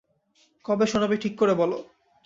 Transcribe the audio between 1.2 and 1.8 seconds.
ঠিক করে বলো।